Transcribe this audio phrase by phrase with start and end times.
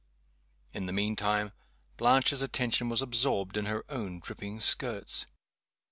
[0.73, 1.51] In the mean time
[1.97, 5.27] Blanche's attention was absorbed in her own dripping skirts.